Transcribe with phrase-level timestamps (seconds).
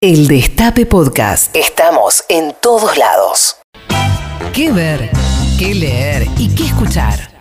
[0.00, 1.56] El Destape Podcast.
[1.56, 3.56] Estamos en todos lados.
[4.52, 5.10] ¿Qué ver?
[5.58, 6.24] ¿Qué leer?
[6.38, 7.32] ¿Y qué escuchar?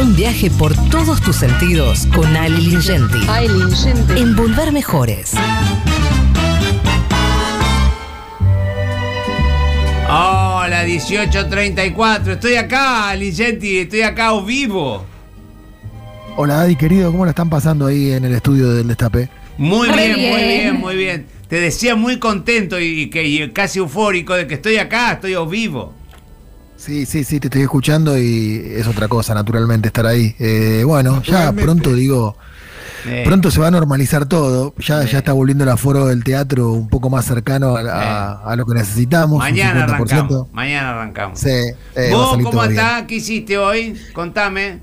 [0.00, 3.18] Un viaje por todos tus sentidos con Ali Lingenti.
[4.16, 5.34] En Volver Mejores.
[10.08, 12.32] Hola, 1834.
[12.32, 13.80] Estoy acá, Ligenti.
[13.80, 15.04] Estoy acá o vivo.
[16.34, 17.12] Hola, Adi, querido.
[17.12, 19.28] ¿Cómo la están pasando ahí en el estudio del Destape?
[19.58, 21.37] Muy bien, muy bien, muy bien.
[21.48, 25.94] Te decía muy contento y, que, y casi eufórico de que estoy acá, estoy vivo.
[26.76, 30.34] Sí, sí, sí, te estoy escuchando y es otra cosa, naturalmente, estar ahí.
[30.38, 32.36] Eh, bueno, ya pronto digo,
[33.06, 34.74] Eh, pronto se va a normalizar todo.
[34.78, 38.56] Ya, ya está volviendo el aforo del teatro un poco más cercano a, a- a
[38.56, 39.38] lo que necesitamos.
[39.38, 39.92] mañana 50%.
[39.94, 40.46] arrancamos.
[40.52, 41.38] Mañana arrancamos.
[41.40, 41.48] Sí,
[41.96, 43.04] eh, ¿Vos cómo estás?
[43.04, 43.94] ¿Qué hiciste hoy?
[44.12, 44.80] Contame.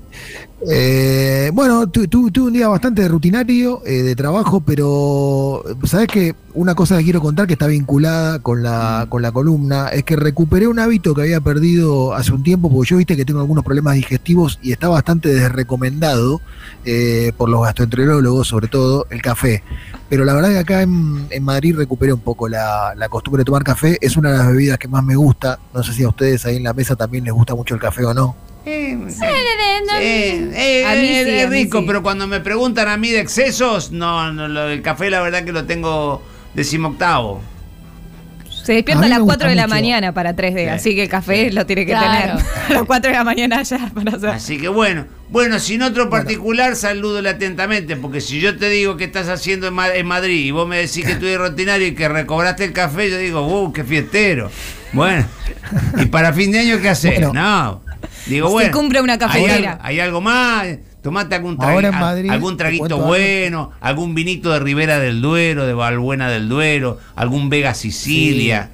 [0.68, 6.34] Eh, bueno, tu- tu- tuve un día bastante rutinario eh, de trabajo, pero sabes que
[6.56, 10.16] una cosa que quiero contar que está vinculada con la, con la columna es que
[10.16, 13.62] recuperé un hábito que había perdido hace un tiempo, porque yo viste que tengo algunos
[13.64, 16.40] problemas digestivos y está bastante desrecomendado
[16.84, 19.62] eh, por los gastroenterólogos, sobre todo el café.
[20.08, 23.44] Pero la verdad que acá en, en Madrid recuperé un poco la, la costumbre de
[23.44, 23.98] tomar café.
[24.00, 25.58] Es una de las bebidas que más me gusta.
[25.74, 28.04] No sé si a ustedes ahí en la mesa también les gusta mucho el café
[28.04, 28.34] o no.
[28.64, 28.98] Eh,
[30.00, 31.84] eh, eh, A mí eh, sí, es a mí rico, sí.
[31.86, 35.44] pero cuando me preguntan a mí de excesos, no, no lo- el café la verdad
[35.44, 36.22] que lo tengo
[36.56, 37.40] decimoctavo.
[38.64, 39.74] Se despierta a las me 4 gusta de la mucho.
[39.76, 40.68] mañana para 3D, Sí.
[40.68, 42.38] así que el café lo tiene que Claro.
[42.38, 44.30] tener a las 4 de la mañana ya para hacer.
[44.30, 49.04] Así que bueno, bueno, sin otro particular, salúdole atentamente, porque si yo te digo qué
[49.04, 52.08] estás haciendo en, Ma- en Madrid y vos me decís que eres rutinario y que
[52.08, 54.50] recobraste el café, yo digo, ¡uh, qué fiestero!
[54.92, 55.24] Bueno,
[56.02, 57.20] ¿y para fin de año qué haces?
[57.20, 57.32] Bueno.
[57.34, 57.82] no.
[58.26, 58.72] Digo, Se bueno.
[58.72, 59.78] cumple una ¿hay cafetera.
[59.80, 60.66] hay algo más?
[61.06, 65.22] Tomate algún, tragui- Ahora en a- Madrid, algún traguito bueno, algún vinito de Ribera del
[65.22, 68.70] Duero, de Valbuena del Duero, algún Vega Sicilia.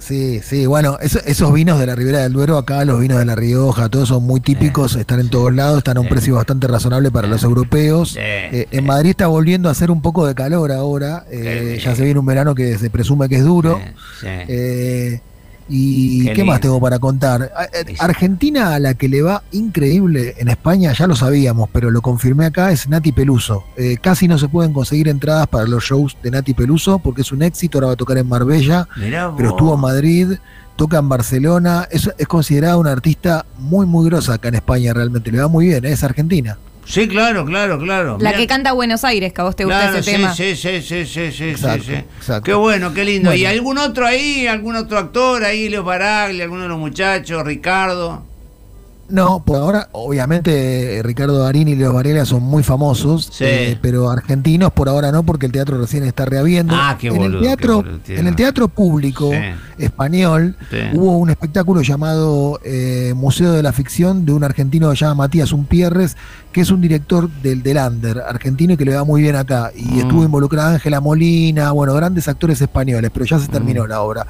[0.00, 3.24] Sí, sí, bueno, eso- esos vinos de la Ribera del Duero, acá los vinos de
[3.24, 6.66] La Rioja, todos son muy típicos, están en todos lados, están a un precio bastante
[6.66, 8.16] razonable para los europeos.
[8.18, 12.02] Eh, en Madrid está volviendo a hacer un poco de calor ahora, eh, ya se
[12.04, 13.80] viene un verano que se presume que es duro.
[14.24, 15.20] Eh,
[15.68, 17.52] ¿Y Qué qué más tengo para contar?
[17.72, 17.94] Eh.
[17.98, 22.46] Argentina, a la que le va increíble en España, ya lo sabíamos, pero lo confirmé
[22.46, 23.64] acá, es Nati Peluso.
[23.76, 27.32] Eh, casi no se pueden conseguir entradas para los shows de Nati Peluso porque es
[27.32, 28.88] un éxito, ahora va a tocar en Marbella
[29.36, 30.32] pero estuvo en Madrid,
[30.76, 35.32] toca en Barcelona, es, es considerada una artista muy, muy grosa acá en España realmente,
[35.32, 35.92] le va muy bien, ¿eh?
[35.92, 36.58] es argentina.
[36.88, 38.16] Sí, claro, claro, claro.
[38.18, 40.34] La Mirá- que canta Buenos Aires, que a vos te gusta Claro, ese sí, tema.
[40.34, 42.04] Sí, sí, sí, sí, sí, Exacto, sí, sí.
[42.16, 42.42] exacto.
[42.44, 43.34] Qué bueno, qué lindo.
[43.34, 44.46] ¿Y algún otro ahí?
[44.46, 45.68] ¿Algún otro actor ahí?
[45.68, 48.24] Leo Baraglia, alguno de los muchachos, Ricardo.
[49.10, 53.44] No, por ahora, obviamente, eh, Ricardo Darín y Leo Varela son muy famosos, Sí.
[53.46, 56.74] eh, pero argentinos por ahora no, porque el teatro recién está reabriendo.
[56.76, 59.38] Ah, qué en boludo, el teatro, qué boludo, tiene en el teatro público Sí.
[59.84, 60.76] español Sí.
[60.92, 65.24] hubo un espectáculo llamado eh, Museo de la Ficción de un argentino que se llama
[65.24, 66.16] Matías Umpierres,
[66.52, 69.70] que es un director del, del Under argentino y que le va muy bien acá.
[69.74, 69.98] Y Mm.
[70.00, 73.88] estuvo involucrada Ángela Molina, bueno, grandes actores españoles, pero ya se terminó Mm.
[73.88, 74.26] la obra.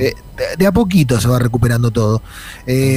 [0.00, 2.22] Eh, de, de a poquito se va recuperando todo.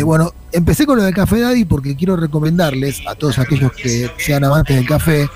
[0.06, 4.44] Bueno, empecé con lo del Café Daddy porque quiero recomendarles a todos aquellos que sean
[4.44, 5.28] amantes del café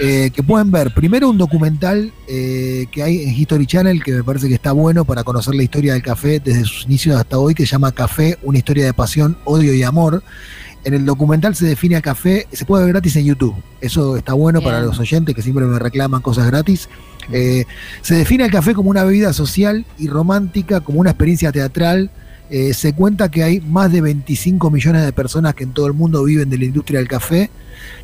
[0.00, 4.24] eh, que pueden ver primero un documental eh, que hay en History Channel que me
[4.24, 7.54] parece que está bueno para conocer la historia del café desde sus inicios hasta hoy,
[7.54, 10.22] que se llama Café, una historia de pasión, odio y amor.
[10.84, 13.54] En el documental se define a café, se puede ver gratis en YouTube.
[13.80, 16.90] Eso está bueno para los oyentes que siempre me reclaman cosas gratis.
[17.32, 17.64] Eh,
[18.02, 22.10] se define el café como una bebida social y romántica, como una experiencia teatral.
[22.56, 25.92] Eh, se cuenta que hay más de 25 millones de personas que en todo el
[25.92, 27.50] mundo viven de la industria del café.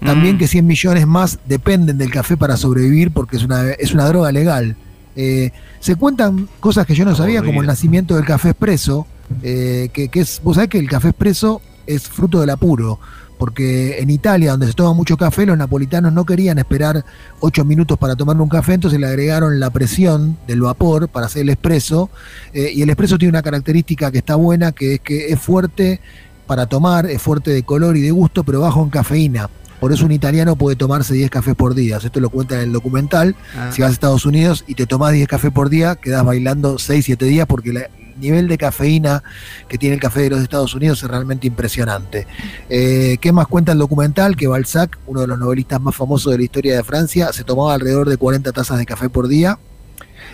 [0.05, 0.39] También Mm.
[0.41, 4.33] que 100 millones más dependen del café para sobrevivir porque es una, es una droga
[4.33, 4.75] legal.
[5.15, 9.07] Eh, se cuentan cosas que yo no sabía, como el nacimiento del café expreso,
[9.45, 12.99] eh, que, que es, vos sabés que el café expreso es fruto del apuro,
[13.41, 17.07] porque en Italia, donde se toma mucho café, los napolitanos no querían esperar
[17.41, 21.41] 8 minutos para tomar un café, entonces le agregaron la presión del vapor para hacer
[21.43, 22.11] el expreso,
[22.53, 26.01] eh, y el expreso tiene una característica que está buena, que es que es fuerte
[26.47, 29.49] para tomar, es fuerte de color y de gusto, pero bajo en cafeína.
[29.81, 31.97] Por eso un italiano puede tomarse 10 cafés por día.
[31.97, 33.35] Esto lo cuenta en el documental.
[33.57, 33.71] Ah.
[33.73, 37.03] Si vas a Estados Unidos y te tomás 10 cafés por día, quedás bailando 6,
[37.07, 37.89] 7 días porque la-
[38.21, 39.23] nivel de cafeína
[39.69, 42.27] que tiene el café de los Estados Unidos es realmente impresionante.
[42.69, 44.37] Eh, ¿Qué más cuenta el documental?
[44.37, 47.75] Que Balzac, uno de los novelistas más famosos de la historia de Francia, se tomaba
[47.75, 49.59] alrededor de 40 tazas de café por día.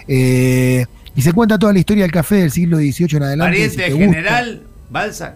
[0.08, 3.52] Eh, y se cuenta toda la historia del café del siglo XVIII en adelante.
[3.52, 5.34] Pariente si general, Balzac.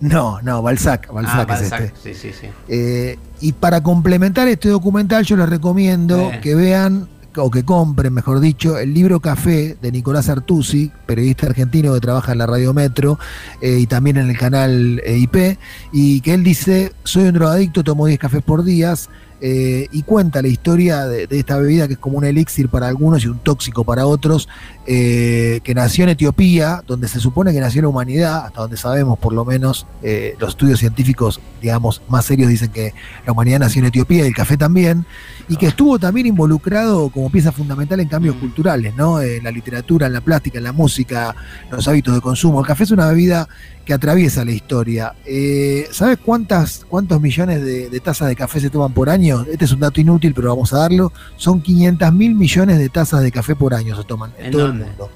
[0.00, 1.80] No, no, Balzac, Balzac ah, es Balzac.
[1.82, 2.14] este.
[2.14, 2.46] Sí, sí, sí.
[2.68, 7.06] Eh, y para complementar este documental, yo les recomiendo que vean
[7.36, 12.32] o que compren, mejor dicho, el libro Café de Nicolás Artusi, periodista argentino que trabaja
[12.32, 13.18] en la Radio Metro
[13.60, 15.58] eh, y también en el canal eh, IP,
[15.92, 18.94] y que él dice, soy un drogadicto, tomo 10 cafés por día,
[19.40, 22.88] eh, y cuenta la historia de, de, esta bebida que es como un elixir para
[22.88, 24.48] algunos y un tóxico para otros,
[24.86, 29.18] eh, que nació en Etiopía, donde se supone que nació la humanidad, hasta donde sabemos
[29.18, 32.92] por lo menos, eh, los estudios científicos, digamos, más serios dicen que
[33.24, 35.06] la humanidad nació en Etiopía y el café también,
[35.48, 39.20] y que estuvo también involucrado como pieza fundamental en cambios culturales, ¿no?
[39.20, 41.34] En la literatura, en la plástica, en la música,
[41.70, 42.60] los hábitos de consumo.
[42.60, 43.48] El café es una bebida
[43.90, 45.14] que atraviesa la historia.
[45.26, 49.44] Eh, ¿Sabes cuántas, cuántos millones de, de, tazas de café se toman por año?
[49.50, 51.12] Este es un dato inútil, pero vamos a darlo.
[51.34, 54.68] Son 500 mil millones de tazas de café por año se toman en, ¿En todo
[54.68, 54.84] dónde?
[54.84, 55.10] el mundo.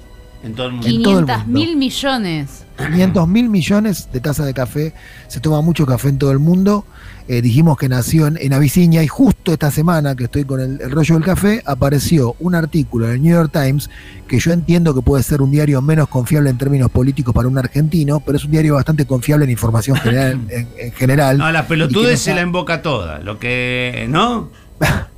[0.45, 0.87] En todo el mundo.
[0.87, 2.65] 500 mil millones.
[2.77, 4.93] 500 mil millones de tazas de café.
[5.27, 6.85] Se toma mucho café en todo el mundo.
[7.27, 10.79] Eh, dijimos que nació en, en, Abisinia y justo esta semana que estoy con el,
[10.79, 13.89] el, rollo del café apareció un artículo en el New York Times
[14.27, 17.57] que yo entiendo que puede ser un diario menos confiable en términos políticos para un
[17.57, 20.39] argentino, pero es un diario bastante confiable en información general.
[20.49, 23.17] en, en, general no, la pelotudez se la invoca toda.
[23.17, 24.05] Lo que.
[24.07, 24.51] ¿No?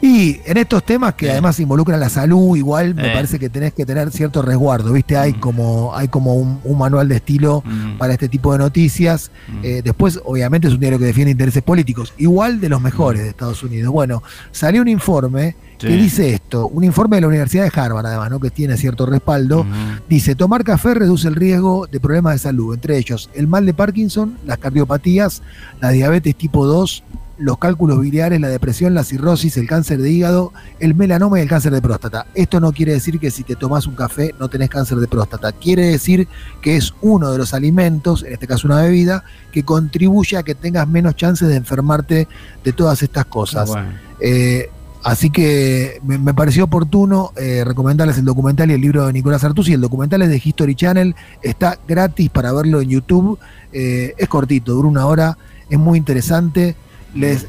[0.00, 3.14] Y en estos temas que además involucran la salud, igual me eh.
[3.14, 5.16] parece que tenés que tener cierto resguardo, ¿viste?
[5.16, 5.40] Hay mm.
[5.40, 7.98] como, hay como un, un, manual de estilo mm.
[7.98, 9.30] para este tipo de noticias.
[9.48, 9.60] Mm.
[9.62, 13.28] Eh, después, obviamente, es un diario que defiende intereses políticos, igual de los mejores de
[13.30, 13.92] Estados Unidos.
[13.92, 14.22] Bueno,
[14.52, 15.86] salió un informe sí.
[15.86, 18.40] que dice esto, un informe de la Universidad de Harvard, además, ¿no?
[18.40, 19.66] que tiene cierto respaldo.
[20.08, 23.74] Dice, tomar café reduce el riesgo de problemas de salud, entre ellos el mal de
[23.74, 25.42] Parkinson, las cardiopatías,
[25.80, 27.02] la diabetes tipo 2,
[27.38, 31.48] los cálculos biliares, la depresión, la cirrosis, el cáncer de hígado, el melanoma y el
[31.48, 32.26] cáncer de próstata.
[32.34, 35.52] Esto no quiere decir que si te tomas un café no tenés cáncer de próstata.
[35.52, 36.28] Quiere decir
[36.62, 40.54] que es uno de los alimentos, en este caso una bebida, que contribuye a que
[40.54, 42.28] tengas menos chances de enfermarte
[42.64, 43.68] de todas estas cosas.
[43.68, 43.88] Bueno.
[44.20, 44.70] Eh,
[45.04, 49.44] así que me, me, pareció oportuno eh, recomendarles el documental y el libro de Nicolás
[49.44, 49.74] Artusi.
[49.74, 53.38] El documental es de History Channel, está gratis para verlo en YouTube.
[53.72, 55.36] Eh, es cortito, dura una hora,
[55.68, 56.76] es muy interesante
[57.16, 57.46] les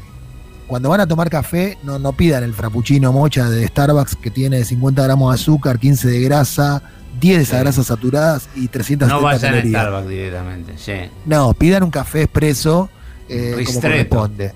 [0.68, 4.62] cuando van a tomar café, no, no pidan el frappuccino mocha de Starbucks que tiene
[4.64, 6.82] 50 gramos de azúcar, 15 de grasa,
[7.20, 7.62] 10 de esas sí.
[7.62, 9.74] grasas saturadas y 370 no vayan calorías.
[9.74, 10.92] a Starbucks directamente, sí.
[11.24, 12.90] No, pidan un café expreso
[13.30, 14.52] eh, como corresponde.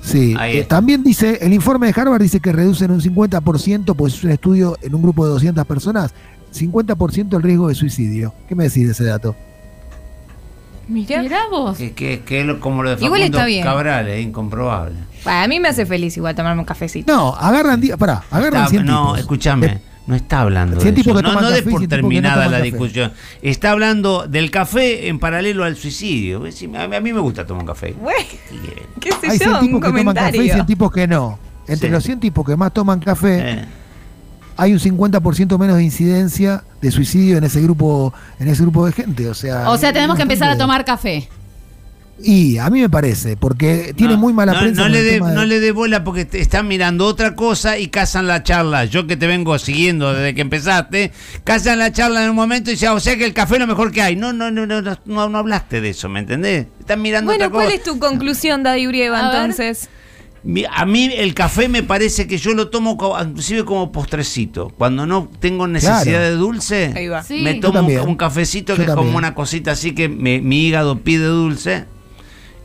[0.00, 4.24] Sí, eh, también dice, el informe de Harvard dice que reducen un 50%, pues es
[4.24, 6.14] un estudio en un grupo de 200 personas,
[6.54, 8.32] 50% el riesgo de suicidio.
[8.48, 9.34] ¿Qué me decís de ese dato?
[10.88, 11.76] Mirá, Mirá vos.
[11.76, 13.64] Que, que, que es como lo de Facundo igual está bien.
[13.64, 14.94] Cabral, es incomprobable.
[15.24, 17.12] Bueno, a mí me hace feliz igual tomarme un cafecito.
[17.12, 19.18] No, agarran, pará, agarran está, 100 No, tipos.
[19.20, 19.66] escúchame.
[19.66, 21.12] Eh, no está hablando de eso.
[21.20, 22.70] No, no des por terminada no la café.
[22.70, 23.12] discusión.
[23.42, 26.44] Está hablando del café en paralelo al suicidio.
[26.78, 27.92] A mí me gusta tomar un café.
[28.00, 28.20] Bueno,
[29.00, 29.58] ¿Qué sé Hay 100 yo?
[29.58, 30.54] tipos Un que toman café y comentario.
[30.54, 31.38] 100 tipos que no.
[31.66, 31.92] Entre Sí.
[31.92, 33.64] los 100 tipos que más toman café, Eh.
[34.56, 38.92] Hay un 50% menos de incidencia de suicidio en ese grupo en ese grupo de
[38.92, 39.28] gente.
[39.28, 41.28] O sea, O sea, tenemos que empezar a tomar café.
[42.22, 44.80] Y a mí me parece, porque tiene No, muy mala no, prensa.
[44.80, 48.26] No le, de- no le dé bola porque te están mirando otra cosa y casan
[48.26, 48.86] la charla.
[48.86, 51.12] Yo que te vengo siguiendo desde que empezaste,
[51.44, 53.66] casan la charla en un momento y dicen, o sea que el café es lo
[53.66, 54.16] mejor que hay.
[54.16, 56.66] No, no, no, no, no, no, no hablaste de eso, ¿me entendés?
[56.80, 57.76] Están mirando Bueno, otra ¿cuál cosa.
[57.76, 59.76] es tu conclusión, Daddy Urieva, ver.
[60.72, 64.68] A mí el café me parece que yo lo tomo co- inclusive como postrecito.
[64.78, 66.18] Cuando no tengo necesidad Claro.
[66.20, 67.22] de dulce, Ahí va.
[67.22, 67.40] Sí.
[67.42, 70.98] me tomo un, cafecito Yo que es como una cosita así que me- mi hígado
[71.00, 71.84] pide dulce.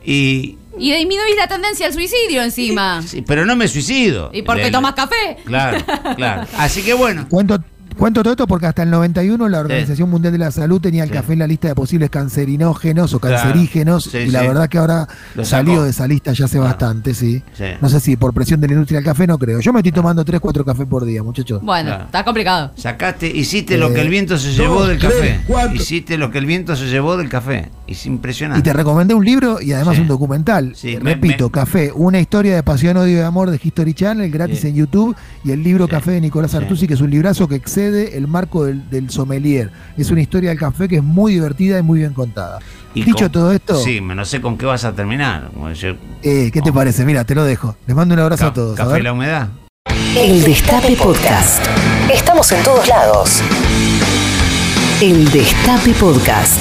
[0.04, 3.02] Y, Y disminuís la tendencia al suicidio encima.
[3.02, 4.30] sí, pero no me suicido.
[4.34, 5.38] ¿Y por qué El- tomas café?
[5.46, 5.78] Claro,
[6.16, 6.48] claro.
[6.58, 7.28] Así que bueno.
[7.30, 7.60] Cuento,
[8.02, 11.10] cuento todo esto porque hasta el 91 la Organización Mundial de la Salud tenía el
[11.10, 11.14] Sí.
[11.16, 13.36] café en la lista de posibles cancerinógenos o Claro.
[13.38, 14.48] cancerígenos Sí, y la sí.
[14.48, 15.08] verdad que ahora
[15.44, 16.70] salió de esa lista ya hace Claro.
[16.70, 17.44] bastante, sí.
[17.54, 17.66] Sí.
[17.80, 19.60] No sé si por presión de la industria del café no creo.
[19.60, 21.62] Yo me estoy tomando 3, 4 cafés por día, muchachos.
[21.62, 22.06] Bueno, Claro.
[22.06, 22.72] está complicado.
[22.76, 25.40] Sacaste, hiciste lo que el viento se llevó dos, del café.
[25.76, 27.70] Hiciste lo que el viento se llevó del café.
[27.92, 28.62] Es Y impresionante.
[28.64, 30.02] te recomendé un libro y además Sí.
[30.02, 30.74] un documental.
[30.76, 33.94] Sí, Eh, me- Repito, me- Café, una historia de pasión, odio y amor de History
[33.94, 34.68] Channel, gratis Sí.
[34.70, 35.92] en YouTube, y el libro Sí.
[35.92, 36.58] Café de Nicolás Sí.
[36.58, 39.72] Artusi, que es un librazo que excede el marco del, del sommelier.
[39.98, 42.60] Es una historia del café que es muy divertida y muy bien contada.
[42.94, 45.50] Y Dicho con- todo esto, Sí, me no sé con qué vas a terminar.
[45.76, 47.06] Yo- eh, ¿qué te parece?
[47.06, 47.76] Mira, te lo dejo.
[47.88, 48.76] Les mando un abrazo Ca- a todos.
[48.78, 49.48] Café y la humedad.
[50.18, 51.66] El Destape Podcast.
[52.14, 53.42] Estamos en todos lados.
[55.02, 56.58] El Destape Podcast.